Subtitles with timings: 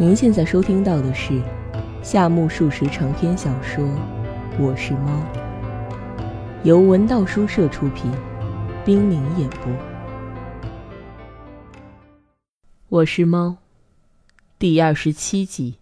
[0.00, 1.42] 您现在收听到的是
[2.04, 3.84] 夏目漱石长篇小说
[4.56, 5.10] 《我是猫》，
[6.62, 8.08] 由文道书社出品，
[8.84, 9.72] 冰凌演播。
[12.88, 13.56] 我是猫，
[14.56, 15.78] 第二十七集。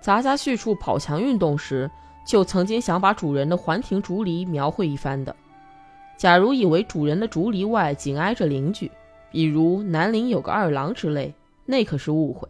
[0.00, 1.90] 杂家叙述跑墙运动时，
[2.26, 5.34] 就曾经想把主人的环庭竹篱描绘一番的。
[6.18, 8.90] 假如以为主人的竹篱外紧挨着邻居，
[9.30, 11.32] 比如南邻有个二郎之类，
[11.64, 12.48] 那可是误会。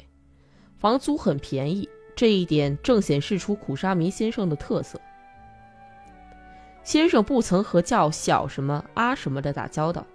[0.78, 5.00] 房租很便宜，这一点正显示出苦沙弥先生的特色。
[6.82, 10.06] 先生不曾和叫小什么阿什么的打交道，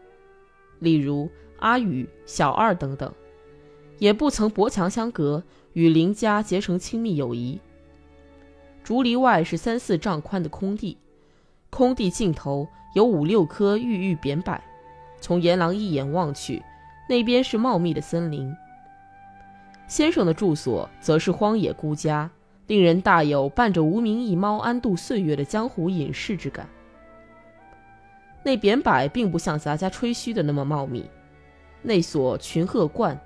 [0.80, 3.14] 例如阿宇、小二等等，
[4.00, 5.44] 也不曾薄墙相隔。
[5.74, 7.58] 与邻家结成亲密友谊。
[8.84, 10.98] 竹篱外是三四丈宽的空地，
[11.70, 14.60] 空地尽头有五六棵郁郁扁柏，
[15.20, 16.62] 从岩廊一眼望去，
[17.08, 18.54] 那边是茂密的森林。
[19.88, 22.30] 先生的住所则是荒野孤家，
[22.68, 26.68] 令人大有伴着无名一猫安度岁月的江湖隐士之感。
[28.44, 31.06] 那扁柏并不像咱家吹嘘的那么茂密，
[31.82, 33.20] 那所群鹤观。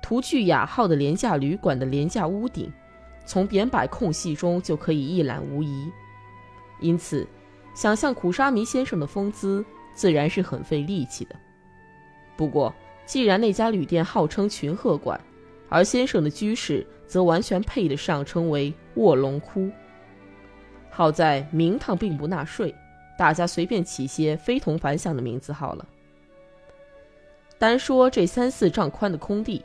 [0.00, 2.72] 图具雅号的廉价旅馆的廉价屋顶，
[3.24, 5.90] 从扁柏空隙中就可以一览无遗。
[6.80, 7.26] 因此，
[7.74, 11.36] 想象苦沙弥先生的风姿，自然是很费力气的。
[12.36, 12.74] 不过，
[13.06, 15.20] 既然那家旅店号称群鹤馆，
[15.68, 19.70] 而先生的居室则完全配得上称为卧龙窟。
[20.90, 22.74] 好在名堂并不纳税，
[23.18, 25.86] 大家随便起些非同凡响的名字好了。
[27.58, 29.64] 单说这三四丈宽的空地。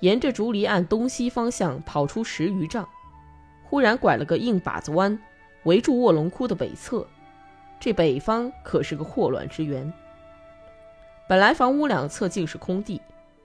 [0.00, 2.88] 沿着竹篱岸东西方向跑出十余丈，
[3.70, 5.16] 忽然拐了个硬把子弯，
[5.62, 7.06] 围住卧龙窟的北侧。
[7.78, 9.90] 这北方可是个祸乱之源。
[11.28, 13.00] 本来房屋两侧竟是空地，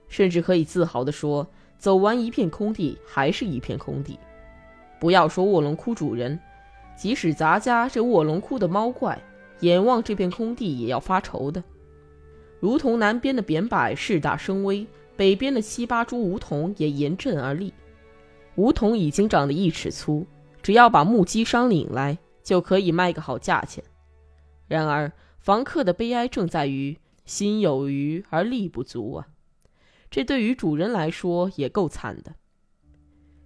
[0.08, 1.46] 甚至可以自豪地说，
[1.78, 4.18] 走完一片空地还是一片空地。
[4.98, 6.36] 不要说卧龙窟主人，
[6.96, 9.16] 即使咱家这卧龙窟的猫怪，
[9.60, 11.62] 眼望这片空地也要发愁的。
[12.58, 14.84] 如同南边的扁柏势大声威。
[15.16, 17.72] 北边的七八株梧桐也严阵而立，
[18.56, 20.26] 梧桐已经长得一尺粗，
[20.62, 23.84] 只要把木屐商领来，就可以卖个好价钱。
[24.66, 29.28] 然而，房客的悲哀正在于心有余而力不足啊！
[30.10, 32.34] 这对于主人来说也够惨的。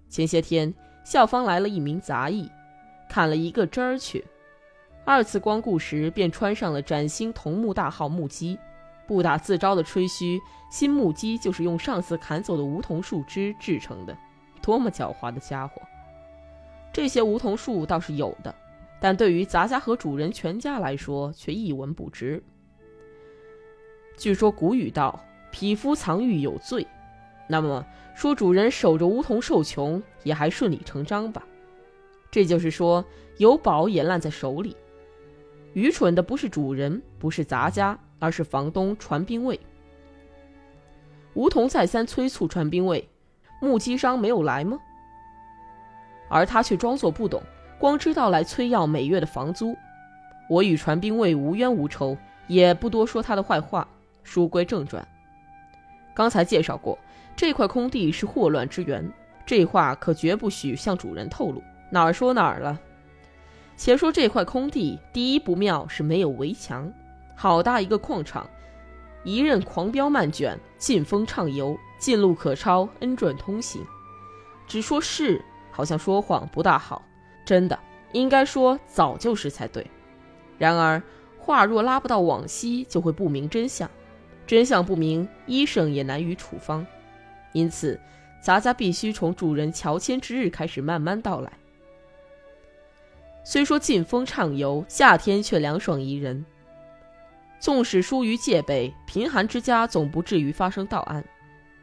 [0.09, 0.73] 前些天，
[1.05, 2.49] 校方来了一名杂役，
[3.09, 4.25] 砍了一个枝儿去，
[5.05, 8.59] 二次光顾时便穿上了崭新桐木大号木屐。
[9.07, 14.17] 不打自招的吹嘘，新木屐就是用上次砍走的梧桐树枝制成的，
[14.63, 15.81] 多么狡猾的家伙！
[16.93, 18.55] 这些梧桐树倒是有的，
[19.01, 22.43] 但对于杂家和主人全家来说却一文不值。
[24.17, 25.19] 据说古语道
[25.51, 26.87] ：“匹夫藏玉有罪”，
[27.49, 27.85] 那么
[28.15, 31.45] 说主人守着梧桐受穷也还顺理成章吧？
[32.31, 33.05] 这就是说
[33.39, 34.77] 有宝也烂在手里。
[35.73, 37.99] 愚蠢的不是主人，不是杂家。
[38.23, 39.59] 而是房东传兵卫，
[41.33, 43.09] 梧桐再三催促传兵卫，
[43.61, 44.79] 木屐商没有来吗？
[46.29, 47.43] 而他却装作不懂，
[47.79, 49.77] 光知道来催要每月的房租。
[50.49, 52.17] 我与传兵卫无冤无仇，
[52.47, 53.87] 也不多说他的坏话。
[54.23, 55.07] 书归正传，
[56.15, 56.99] 刚才介绍过，
[57.35, 59.11] 这块空地是祸乱之源，
[59.47, 61.63] 这话可绝不许向主人透露。
[61.91, 62.79] 哪儿说哪儿了？
[63.77, 66.93] 且说这块空地，第一不妙是没有围墙。
[67.35, 68.49] 好大一个矿场，
[69.23, 73.85] 一任狂飙漫卷，劲风畅游，近路可超，恩准通行。
[74.67, 77.03] 只说是，好像说谎不大好。
[77.45, 77.79] 真的，
[78.13, 79.87] 应该说早就是才对。
[80.59, 81.03] 然而
[81.39, 83.91] 话若拉不到往昔，就会不明真相。
[84.47, 86.87] 真相不明，医生也难于处方。
[87.53, 88.01] 因此，
[88.43, 91.53] 咱家必须从主人乔迁之日开始慢慢道来。
[93.45, 96.45] 虽说劲风畅游，夏天却凉爽宜人。
[97.61, 101.23] 纵使疏于戒备，贫寒之家总不至于发生盗案，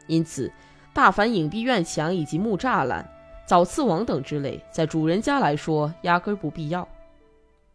[0.08, 0.52] 因此，
[0.92, 3.08] 大凡隐蔽院墙以及木栅栏、
[3.46, 6.86] 早刺网等之类，在主人家来说压根不必要。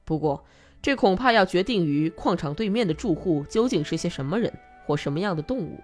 [0.03, 0.43] 不过，
[0.81, 4.51] 这恐怕要决定于矿场对面的住户究竟是些什么人
[4.85, 5.79] 或什么样的动物，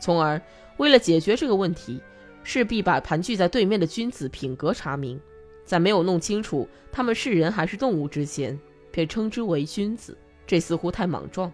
[0.00, 0.40] 从而
[0.78, 2.00] 为了解决这个问题，
[2.42, 5.20] 势必把盘踞在对面的君子品格查明，
[5.66, 8.58] 在没有弄清楚他们是人还是动物之前，
[8.90, 10.16] 便称之为君子。
[10.52, 11.50] 这似乎太莽撞，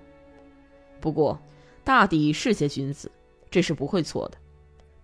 [0.98, 1.40] 不过
[1.84, 3.08] 大抵是些君子，
[3.48, 4.36] 这是不会错的。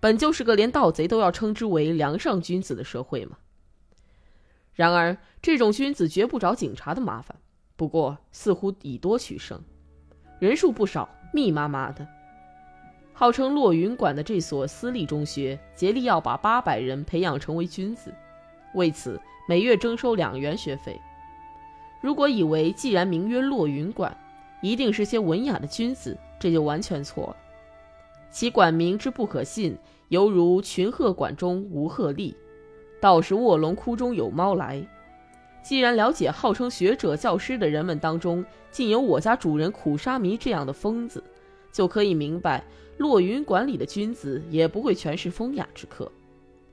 [0.00, 3.38] 本就是个连盗贼都要称之为梁上君子的社会嘛。
[4.72, 7.36] 然而，这种君子绝不找警察的麻烦，
[7.76, 9.62] 不过似乎以多取胜，
[10.40, 12.04] 人数不少，密麻麻的。
[13.12, 18.12] 号称落云馆的这所私立中学，竭力要把八百人培养成为君子，
[18.74, 21.00] 为此每月征收两元学费。
[22.04, 24.14] 如果以为既然名曰落云馆，
[24.60, 27.36] 一定是些文雅的君子，这就完全错了。
[28.30, 29.74] 其馆名之不可信，
[30.10, 32.36] 犹如群鹤馆中无鹤立，
[33.00, 34.86] 倒是卧龙窟中有猫来。
[35.62, 41.24] 既然了解号称学者教师的人们当中，竟有我家主人苦沙弥这样的疯子，
[41.72, 42.62] 就可以明白。
[42.98, 46.12] 落云馆里的君子也不会全是风雅之客，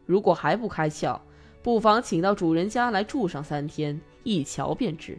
[0.06, 1.18] 如果还不开窍，
[1.64, 5.18] 不妨请到主人家来住上三天，一瞧便知。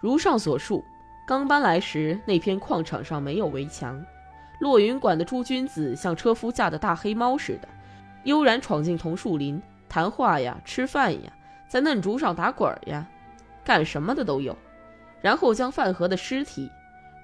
[0.00, 0.82] 如上所述，
[1.26, 4.04] 刚搬来时那片矿场上没有围墙，
[4.60, 7.68] 落云馆的诸君子像车夫驾的大黑猫似的，
[8.24, 11.32] 悠然闯进桐树林，谈话呀，吃饭呀，
[11.68, 13.06] 在嫩竹上打滚呀，
[13.62, 14.56] 干什么的都有，
[15.20, 16.68] 然后将饭盒的尸体。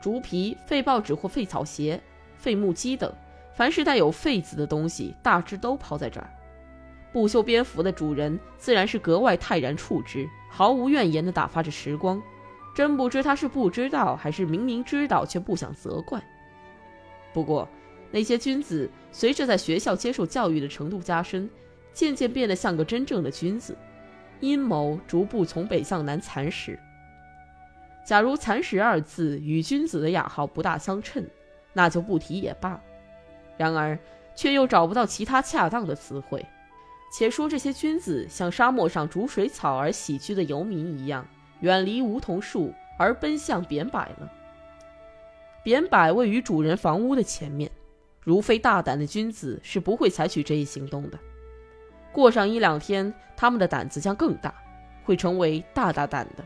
[0.00, 2.00] 竹皮、废报纸或废草鞋、
[2.36, 3.12] 废木屐等，
[3.52, 6.30] 凡是带有“废”字的东西，大致都抛在这儿。
[7.18, 12.22] 不修边幅的主人自然是格外泰然处之，毫无怨言地打发着时光。
[12.76, 16.22] 真不知他是不知道，还是明明知道却不想责怪。
[17.32, 17.68] 不过，
[18.12, 21.50] 那些君子随着在学校接受教育的程度加深，
[21.92, 23.76] 渐渐变得像个真正的君子，
[24.38, 26.78] 阴谋逐步从北向南蚕食。
[28.06, 31.26] 假如“蚕食”二字与君子的雅号不大相称，
[31.72, 32.80] 那就不提也罢。
[33.56, 33.98] 然而，
[34.36, 36.46] 却又找不到其他恰当的词汇。
[37.10, 41.26] 且说这些君子像沙漠上逐水草而喜居的游民一样，
[41.60, 44.32] 远离梧桐树而奔向扁柏了。
[45.62, 47.70] 扁柏位于主人房屋的前面，
[48.22, 51.18] 如非大胆的君子是不会采取这一行动的。
[52.12, 54.54] 过上一两天，他们的胆子将更大，
[55.04, 56.44] 会成为大大胆的。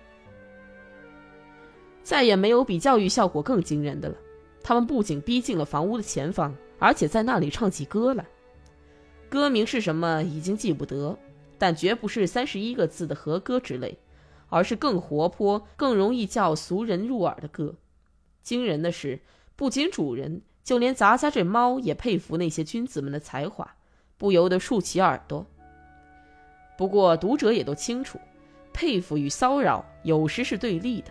[2.02, 4.16] 再也没有比教育效果更惊人的了。
[4.62, 8.24] 他们不仅逼近了房屋的前方，而且在那里唱起歌来。
[9.32, 11.18] 歌名是什么已经记不得，
[11.56, 13.96] 但绝不是三十一个字的和歌之类，
[14.50, 17.76] 而是更活泼、更容易叫俗人入耳的歌。
[18.42, 19.20] 惊人的是，
[19.56, 23.74] 不仅主人，就连咱家这猫也佩服那些君子们的才华，
[24.18, 25.46] 不由得竖起耳朵。
[26.76, 28.20] 不过读者也都清楚，
[28.74, 31.10] 佩服与骚扰有时是对立的。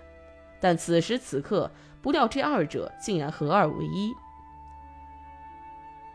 [0.60, 1.72] 但此时此刻，
[2.04, 4.14] 不料这二者竟然合二为一。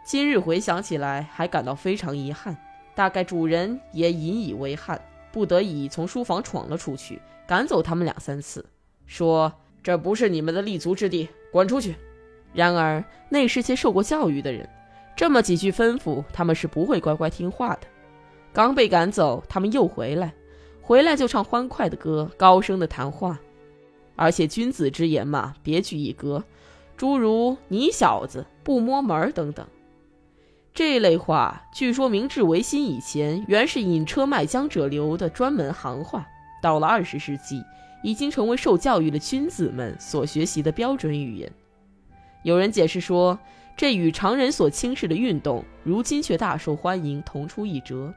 [0.06, 2.56] 今日回想起来，还感到非常遗憾。
[2.94, 5.00] 大概主人也引以为憾，
[5.32, 8.64] 不得已从书房闯了出去，赶走他们两三次，
[9.04, 11.96] 说：“这不是你们的立足之地，滚出去。”
[12.54, 14.68] 然而那是些受过教育的人，
[15.16, 17.80] 这么几句吩咐，他们是不会乖乖听话的。
[18.52, 20.32] 刚被赶走，他们又回来，
[20.82, 23.40] 回来就唱欢快的歌，高声的谈话。
[24.14, 26.44] 而且君子之言嘛，别具一格，
[26.96, 29.66] 诸如“你小子不摸门”等等，
[30.76, 36.28] 这类话，据说明治维新以前原是引车卖浆者流的专门行话，
[36.60, 37.64] 到了二十世纪，
[38.02, 41.50] 已经成为受教育的君子们所学习的标准语言。
[42.42, 43.38] 有人解释说，
[43.74, 48.12] 这与常人所轻视的运动，如今却大受欢迎，同出一辙。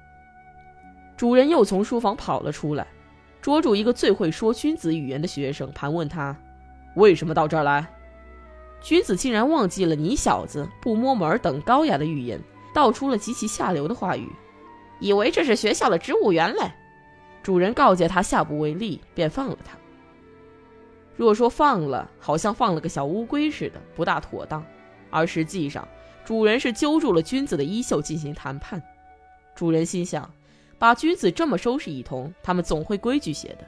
[1.15, 2.85] 主人又从书房跑了出来。
[3.41, 6.35] 捉住一个最会说君子语言的学生，盘问他
[6.97, 7.87] ：“为什么到这儿来？”
[8.81, 12.39] 君子竟然忘记了“你小子不摸门”等高雅的语言，
[12.73, 14.29] 道出了极其下流的话语，
[14.99, 16.71] 以为这是学校的植物园嘞。
[17.41, 19.77] 主人告诫他下不为例，便放了他。
[21.15, 24.61] 若说放了，好像放了个小乌龟似的，不大妥当；
[25.09, 25.87] 而实际上，
[26.23, 28.81] 主人是揪住了君子的衣袖进行谈判。
[29.55, 30.29] 主人心想。
[30.79, 33.67] 把君子这么收拾一通，他们总会规矩些的。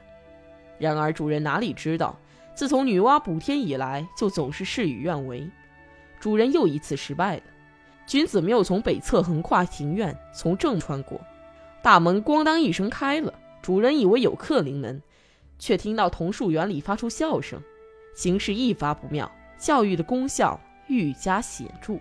[0.78, 2.18] 然而主人哪里知道，
[2.54, 5.46] 自从女娲补天以来，就总是事与愿违。
[6.18, 7.42] 主人又一次失败了。
[8.06, 11.20] 君子没有从北侧横跨庭院，从正穿过，
[11.82, 13.32] 大门咣当一声开了。
[13.62, 15.00] 主人以为有客临门，
[15.58, 17.60] 却听到桐树园里发出笑声，
[18.14, 21.96] 形势一发不妙，教育的功效愈加显著。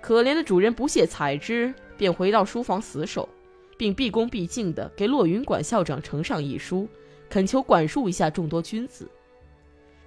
[0.00, 3.28] 可怜的主人不屑采之，便回到书房死守。
[3.76, 6.88] 并毕恭毕敬地给落云馆校长呈上一书，
[7.28, 9.10] 恳求管束一下众多君子。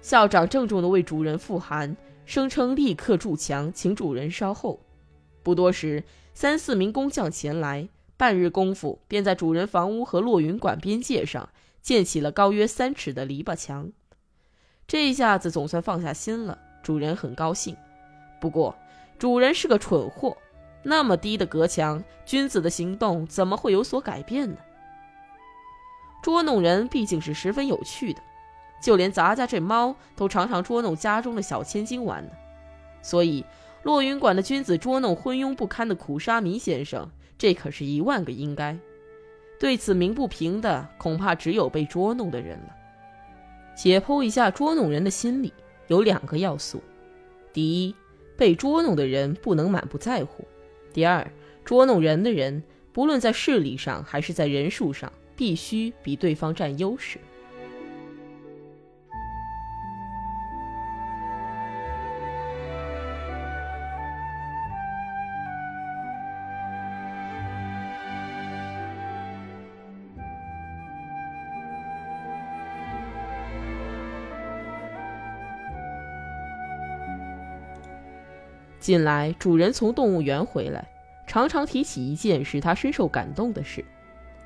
[0.00, 4.80] 校长郑重地为主人复函，声称立刻筑墙，请主人稍后。
[5.48, 7.88] 不多时，三四名工匠前来，
[8.18, 11.48] 半日功夫便在主人房屋和落云馆边界上
[11.80, 13.90] 建起了高约三尺的篱笆墙。
[14.86, 17.74] 这一下子总算放下心了，主人很高兴。
[18.38, 18.76] 不过，
[19.18, 20.36] 主人是个蠢货。
[20.82, 24.58] 那么低的隔墙，君子的行动怎么会有所改变呢？
[26.22, 28.20] 捉弄人毕竟是十分有趣的，
[28.82, 32.32] 就连咱家这猫都常常捉弄家中的小千金玩呢。
[33.00, 33.46] 所以，
[33.82, 38.76] 落云馆的君子捉弄昏庸不堪的苦沙弥先生，这可是一万个应该。
[39.58, 42.74] 对此鸣不平的，恐怕只有被捉弄的人了。
[43.76, 45.52] 解剖一下捉弄人的心理，
[45.86, 46.82] 有两个要素：
[47.52, 47.94] 第一，
[48.36, 50.44] 被捉弄的人不能满不在乎；
[50.92, 51.30] 第二，
[51.64, 55.12] 捉弄人的人，不论在势力上还是在人数上。
[55.38, 57.16] 必须比对方占优势。
[78.88, 80.88] 近来，主人从动物园回来，
[81.26, 83.84] 常常提起一件使他深受感动的事。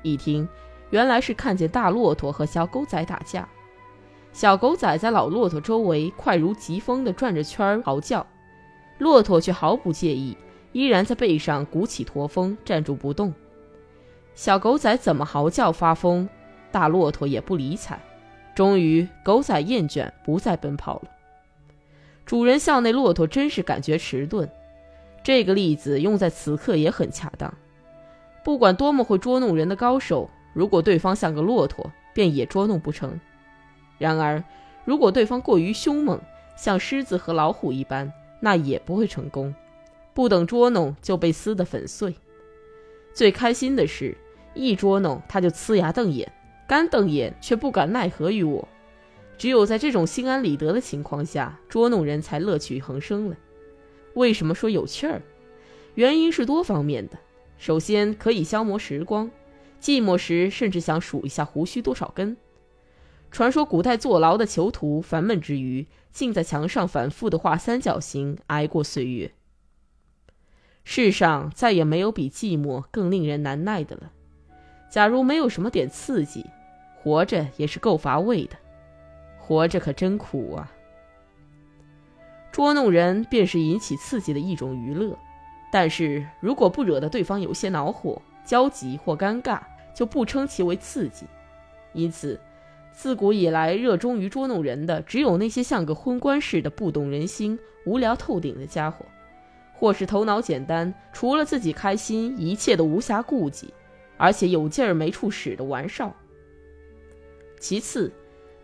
[0.01, 0.45] 一听。
[0.89, 3.47] 原来是看见大骆驼和小狗仔打架，
[4.33, 8.27] 小狗仔在老骆驼周围快如疾风地转着圈儿嚎叫，
[8.97, 10.35] 骆驼却毫不介意，
[10.73, 13.33] 依然在背上鼓起驼峰站住不动。
[14.35, 16.27] 小狗仔怎么嚎叫发疯，
[16.69, 17.97] 大骆驼也不理睬。
[18.53, 21.09] 终于，狗仔厌倦，不再奔跑了。
[22.25, 24.49] 主人笑那骆驼真是感觉迟钝，
[25.23, 27.53] 这个例子用在此刻也很恰当。
[28.43, 30.29] 不管多么会捉弄人的高手。
[30.53, 33.19] 如果对方像个骆驼，便也捉弄不成。
[33.97, 34.43] 然而，
[34.85, 36.21] 如果对方过于凶猛，
[36.55, 39.53] 像狮子和老虎一般，那也不会成功。
[40.13, 42.13] 不等捉弄，就被撕得粉碎。
[43.15, 44.15] 最开心的是，
[44.53, 46.31] 一捉弄他就呲牙瞪眼，
[46.67, 48.67] 干瞪眼却不敢奈何于我。
[49.37, 53.35] 只有在这种心安理得的情况下，捉弄人才乐趣横生了。
[54.13, 55.21] 为什么说有趣儿？
[55.95, 57.17] 原因是多方面的。
[57.57, 59.29] 首先，可以消磨时光。
[59.81, 62.37] 寂寞时，甚至想数一下胡须多少根。
[63.31, 69.31] 传说古代坐牢的囚徒烦闷之余，竟在墙上反复的画三角形，挨过岁月。
[70.83, 74.11] 世上再也没有比寂寞更令人难耐的了。
[74.91, 76.45] 假如没有什么点刺激，
[77.01, 78.55] 活着也是够乏味的。
[79.45, 80.71] 活着可真苦啊！
[82.49, 85.17] 捉弄人便是引起刺激的一种娱乐，
[85.69, 89.59] 但是如果不惹得对方有些恼火、焦急或尴尬，
[89.93, 91.25] 就不称其为刺激，
[91.91, 92.39] 因此，
[92.93, 99.05] 自古以来热衷于捉弄人的，只有那些像个昏官似的不懂人心、无聊透顶的家伙，
[99.73, 103.73] 或是头脑简单，除了自己开心，一切都无暇顾及，
[104.15, 106.15] 而且有劲儿没处使的玩少。
[107.59, 108.11] 其次，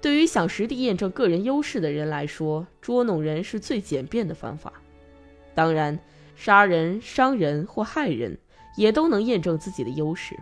[0.01, 4.72] 对于想实地验证个人优势的人来说，捉弄人是最简便的方法。
[5.53, 6.00] 当然，
[6.36, 8.38] 杀人、伤人或害人，
[8.77, 10.38] 也都能验证自己的优势。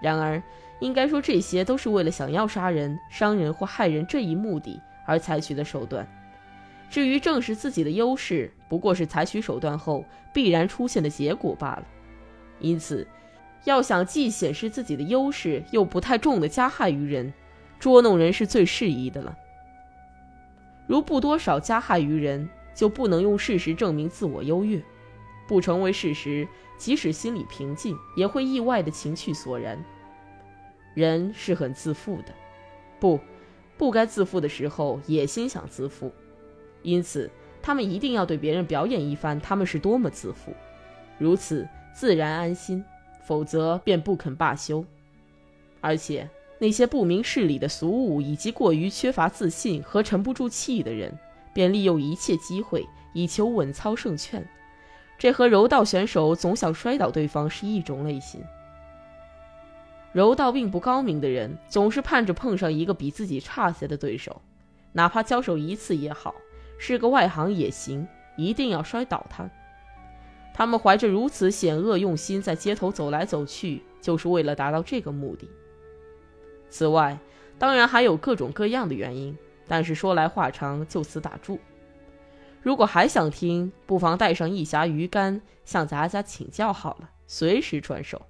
[0.00, 0.40] 然而，
[0.80, 6.06] 应该说这些都是为了想要杀人、伤人或害人这一目的而采取的手段。
[6.88, 11.84] 至于证实自己的优势，不过是采取手段后必然出现的结果罢了。
[12.60, 13.04] 因此，
[13.64, 17.32] 要想既显示自己的优势，又不太重的加害于人，
[17.84, 19.36] 捉弄人是最适宜的了。
[20.86, 24.82] 如不多少加害于人，就不能用事实证明自我优越，
[25.46, 26.48] 不成为事实，
[26.78, 29.78] 即使心里平静，也会意外的情绪索然。
[30.94, 32.32] 人是很自负的，
[32.98, 33.20] 不，
[33.76, 36.10] 不该自负的时候也心想自负，
[36.80, 40.54] 因此他们一定要对别人表演一番他们是多么自负，
[41.18, 42.82] 如此自然安心，
[43.26, 44.82] 否则便不肯罢休。
[45.82, 46.26] 而且
[46.64, 51.12] 那些不明事理的俗物以及过于缺乏自信和沉不住气的人，
[51.52, 54.48] 便利用一切机会以求稳操胜券，
[55.18, 58.42] 这和柔道选手总想摔倒对方是一种类型。
[60.12, 64.40] 柔道并不高明的人，总是盼着碰上一个比自己差些的对手，
[64.92, 66.34] 哪怕交手一次也好，
[66.78, 69.50] 是个外行也行，一定要摔倒他。
[70.54, 75.46] 他们怀着如此险恶用心，在街头走来走去，就是为了达到这个目的。
[76.70, 77.18] 此外，
[77.58, 81.58] 当然还有各种各样的原因，但是说来话长，就此打住。
[82.62, 88.22] 如果还想听，不妨带上一匣鱼竿，向咱家请教好了，随时传授。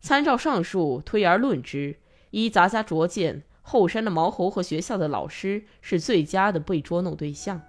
[0.00, 1.96] 参照上述推而论之，
[2.30, 7.60] 依咱家拙见，后山的毛猴和学校的老师是最佳的被捉弄对象。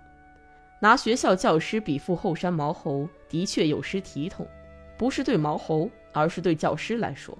[0.81, 4.47] 拿学校教师比附后山毛猴，的确有失体统，
[4.97, 7.37] 不是对毛猴，而是对教师来说。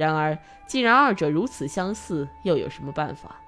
[0.00, 3.40] 然而，既然二者如此相似，又有什么办法？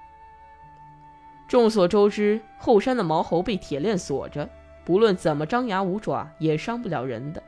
[1.47, 4.49] 众所周知，后山的毛猴被铁链锁着，
[4.85, 7.41] 不论怎么张牙舞爪，也伤不了人的。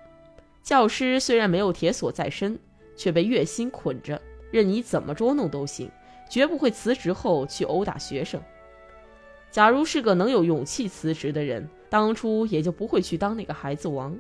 [0.64, 2.60] 教师虽然没有铁锁在身。
[2.98, 4.22] 却被月薪捆着，
[4.52, 5.92] 任你怎么捉弄都行，
[6.30, 8.42] 绝不会辞职后去殴打学生。
[9.52, 14.18] 假如是个能有勇气辞职的人，当初也就不会去当那个孩子王。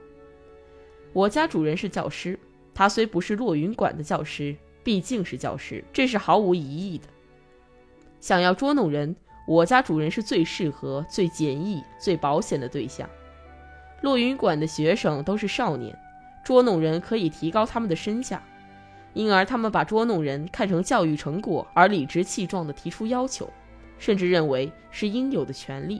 [1.13, 2.37] 我家主人是教师，
[2.73, 4.53] 他虽不是落云馆的教师，
[4.85, 7.07] 毕竟是教师，这是毫无疑义的。
[8.21, 9.15] 想要捉弄人，
[9.47, 13.09] 我家主人是最适合、最简易、最保险的对象。
[14.01, 15.97] 落云馆的学生都是少年，
[16.43, 18.43] 捉弄人可以提高他们的身价，
[19.15, 23.51] 因而他们把捉弄人看成教育成果，而理直气壮地提出要求，
[23.97, 25.99] 甚至认为是应有的权利。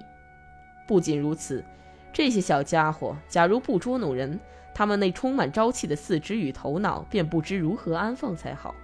[0.88, 1.66] 不仅如此，
[2.14, 4.40] 这些小家伙假如不捉弄人，
[4.76, 8.76] 他们那充满朝气的四肢与头脑便不知如何安放才好。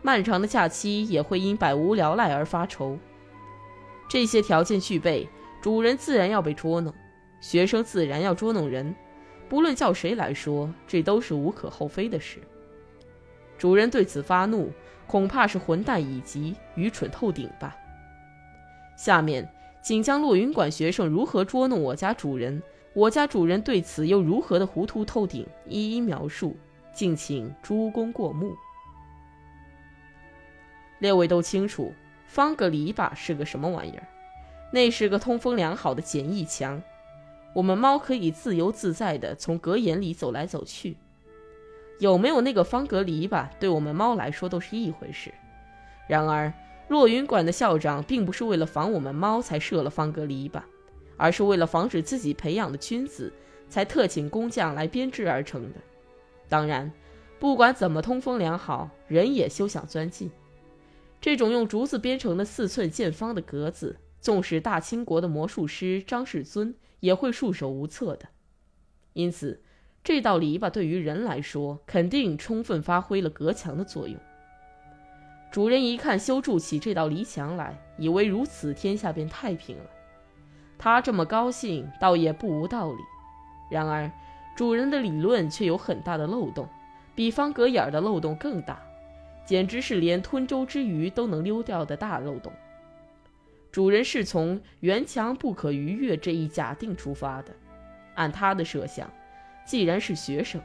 [0.00, 2.98] 漫长的假期也会因百无聊赖而发愁。
[4.08, 5.28] 这些条件具备，
[5.60, 6.92] 主人自然要被捉弄。
[7.40, 8.94] 学生自然要捉弄人，
[9.48, 12.38] 不论叫谁来说，这都是无可厚非的事。
[13.58, 14.72] 主人对此发怒，
[15.06, 17.76] 恐怕是混蛋以及愚蠢透顶吧。
[18.96, 19.48] 下面，
[19.82, 22.62] 请将落云馆学生如何捉弄我家主人，
[22.94, 26.56] 我家主人对此又如何的糊涂透顶，一一描述，
[26.92, 28.54] 敬请诸公过目。
[30.98, 31.92] 列位都清楚，
[32.26, 34.06] 方格篱笆是个什么玩意儿？
[34.72, 36.82] 那是个通风良好的简易墙。
[37.54, 40.96] 我们猫可以自由自在的从格眼里走来走去，
[41.98, 45.32] 有没有那个方格篱笆，对我们猫来说都是一回事。
[46.06, 46.52] 然而，
[46.88, 50.62] 落云馆的校长并不是为了防我们猫才设了方格篱笆，
[51.22, 53.32] 而是为了防止自己培养的君子，
[53.68, 55.78] 才特请工匠来编织而成的。
[56.48, 56.90] 当然，
[57.38, 60.28] 不管怎么通风良好，人也休想钻进。
[61.20, 66.74] 这种用竹子编成的四寸见方的格子，纵使大清国的魔术师张世尊。
[66.98, 68.28] 也会束手无策的，
[69.14, 69.60] 因此，
[70.04, 74.16] 这道篱笆对于人来说，肯定充分发挥了隔墙的作用。
[75.50, 79.90] 主人一看修筑起这道篱墙来，以为如此天下便太平了。
[80.82, 82.98] 他这么高兴，倒也不无道理。
[83.70, 84.10] 然而，
[84.56, 86.68] 主人的理论却有很大的漏洞，
[87.14, 88.82] 比方格眼儿的漏洞更大，
[89.46, 92.52] 简直是连吞舟之鱼都能溜掉的大漏洞。
[93.70, 97.54] 主人是从圆墙不可逾越这一假定出发的，
[98.16, 99.08] 按他的设想，
[99.64, 100.60] 既然是学生，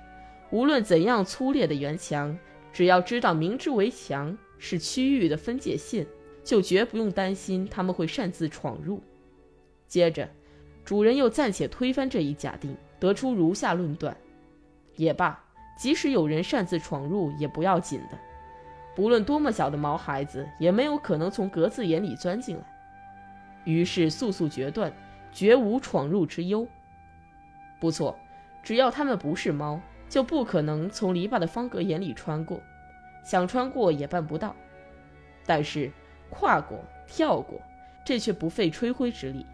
[0.50, 2.36] 无论怎样粗劣的圆墙，
[2.74, 6.08] 只要知道明知围墙是区域的分界线，
[6.44, 9.00] 就绝不用担心他们会擅自闯入。
[9.88, 10.30] 接着，
[10.84, 14.16] 主人又暂且推翻这一假定，得出如下论断：
[14.96, 15.42] 也罢，
[15.78, 18.18] 即使有人擅自闯入，也不要紧的，
[18.96, 22.64] 不论多么小的毛孩子，也没有可能从格子眼里钻进来。
[23.64, 24.92] 于是速速决断，
[25.32, 26.68] 绝无闯入之忧。
[27.80, 28.18] 不错，
[28.64, 32.62] 只要他们不是猫，就不可能从篱笆的方格眼里穿过，
[33.24, 34.56] 想穿过也办不到。
[35.46, 35.92] 但是
[36.30, 37.62] 跨过、跳过，
[38.06, 39.46] 这却不费吹灰之力，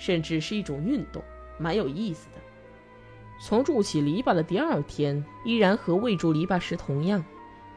[0.00, 1.22] 甚至是一种运动，
[1.58, 2.40] 蛮有意思的。
[3.38, 7.22] 从筑起篱笆的第二天，依然和未筑篱笆时同样，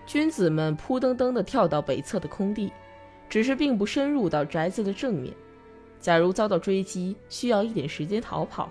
[0.06, 2.72] 君子们扑噔噔地跳到北侧的空地，
[3.30, 5.34] 只是并不深入到宅子的正面。
[6.00, 8.70] 假如遭到追击，需要一点时间逃跑，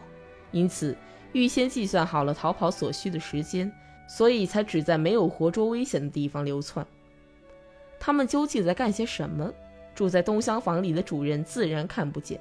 [0.51, 0.97] 因此
[1.33, 3.71] 预先计算好了逃跑所需的时间，
[4.09, 6.87] 所以才只在没有活捉危险的地方流窜。
[8.01, 9.53] 他们究竟在干些什么？
[9.95, 12.41] 住在东厢房里的主人自然看不见。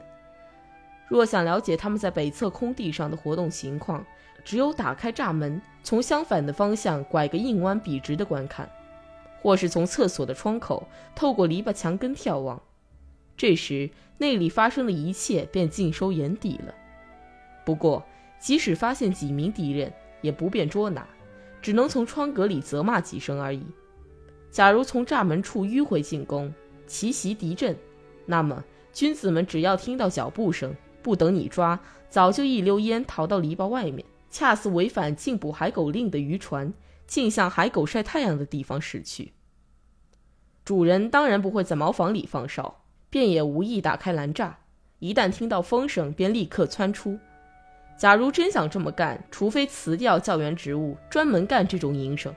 [1.11, 4.01] 若想了解他们在北侧空地上的活动情况，
[4.45, 8.71] 只有打开栅门，从相反的方向拐个硬弯笔直的观看，
[9.41, 12.61] 或是从厕所的窗口透过篱笆墙根眺望。
[13.35, 16.73] 这时，那里发生的一切便尽收眼底了。
[17.65, 18.01] 不过，
[18.39, 21.05] 即使发现几名敌人，也不便捉拿，
[21.61, 23.65] 只能从窗格里责骂几声而已。
[24.49, 26.53] 假如从栅门处迂回进攻，
[26.87, 27.75] 奇袭敌阵，
[28.25, 36.73] 那么君子们只要听到脚步声，不等你抓，早就一溜烟逃到篱笆外面，恰似违反禁捕海狗令的渔船，
[37.07, 39.33] 径向海狗晒太阳的地方驶去。
[40.63, 42.77] 主人当然不会在茅房里放哨。
[43.09, 44.53] 便也无意打开栏栅，
[44.99, 47.19] 一旦听到风声，便立刻窜出。
[47.97, 52.33] 假如真想这么干，除非辞掉教员职务，专门干这种营生，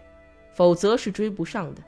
[0.52, 1.80] 否则是追不上的。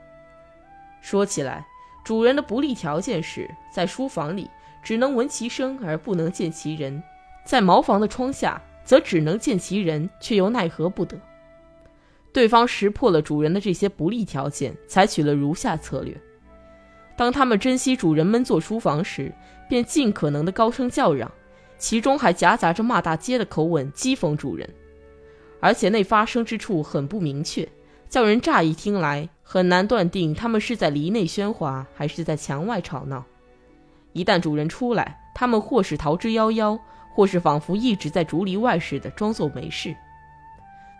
[1.01, 1.67] 说起来，
[2.05, 4.49] 主人的不利条件是在书房里
[4.83, 7.01] 只能闻其声而不能见其人，
[7.43, 11.17] 在茅房的窗下则只能见其人，却又奈何不得。
[12.31, 16.15] 对方识破了主人的这些不利条件，采取了如下策略。
[17.15, 19.33] 当他们珍惜主人们做书房时，
[19.67, 21.31] 便尽可能的高声叫嚷，
[21.79, 24.69] 其中还夹杂着骂大街的口吻讥讽主人，
[25.59, 27.67] 而且那发声之处很不明确，
[28.07, 33.25] 叫人乍一听来很难断定他们是在篱内喧哗，还是在墙外吵闹。
[34.17, 36.79] 一旦主人出来，他们或是逃之夭夭，
[37.13, 39.95] 或是仿佛一直在竹篱外似的装作没事。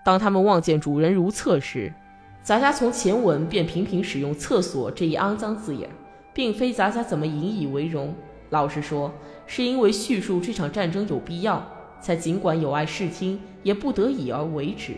[0.05, 1.91] 当他们望见主人如厕时，
[2.43, 5.89] 杂家从前文便频频使用“厕所”这一肮脏字眼，
[6.31, 8.13] 并非杂家怎么引以为荣。
[8.51, 9.11] 老实说，
[9.47, 11.67] 是因为叙述这场战争有必要，
[11.99, 14.93] 才尽管有碍视听，也不得已而为之。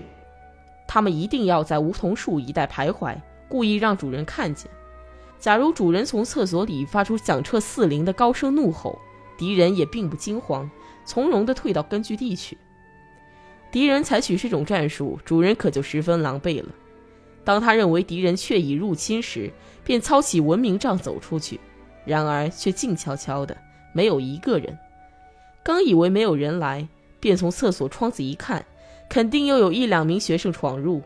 [0.86, 3.16] 他们一定要在梧桐树一带徘徊，
[3.48, 4.70] 故意让主人看见。
[5.40, 9.00] 假如主人从厕所里发出响彻四邻的高声怒吼，
[9.38, 10.70] 敌人也并不惊慌，
[11.06, 12.58] 从容地退到根据地去。
[13.72, 16.70] 敌人采取这种战术，主人可就十分狼狈了。
[17.46, 19.50] 当他认为敌人确已入侵时，
[19.84, 21.58] 便操起文明杖走出去，
[22.04, 23.56] 然而却静悄悄的，
[23.94, 24.78] 没有一个人。
[25.64, 26.86] 刚以为没有人来，
[27.20, 28.66] 便从厕所窗子一看，
[29.08, 31.02] 肯定又有一两名学生闯入。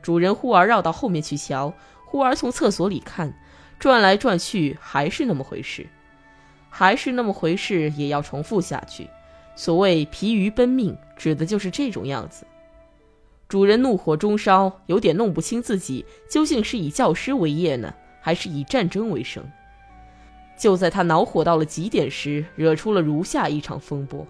[0.00, 1.74] 主人忽而绕到后面去瞧，
[2.06, 3.34] 忽而从厕所里看。
[3.82, 5.84] 转来转去还是那么回事，
[6.70, 9.10] 还是那么回事，也要重复下去。
[9.56, 12.46] 所谓疲于奔命，指的就是这种样子。
[13.48, 19.42] 主人怒火中烧，有点弄不清自己究竟是以教师为业呢，还是以战争为生。
[20.56, 24.24] 就在他恼火到了极点时，惹出了如下一场风波。